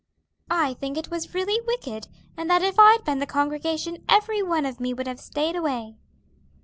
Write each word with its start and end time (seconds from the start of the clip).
"I 0.49 0.73
think 0.73 0.97
it 0.97 1.11
was 1.11 1.35
really 1.35 1.61
wicked, 1.67 2.07
and 2.35 2.49
that 2.49 2.63
if 2.63 2.79
I'd 2.79 3.03
been 3.05 3.19
the 3.19 3.27
congregation, 3.27 4.03
every 4.09 4.41
one 4.41 4.65
of 4.65 4.79
me 4.79 4.95
would 4.95 5.05
have 5.05 5.19
staid 5.19 5.55
away." 5.55 5.99